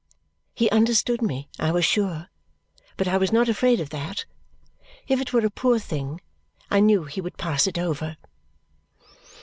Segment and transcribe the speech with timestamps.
[0.55, 2.29] He understood me, I was sure;
[2.97, 4.25] but I was not afraid of that.
[5.07, 6.21] If it were a poor thing,
[6.71, 8.17] I knew he would pass it over.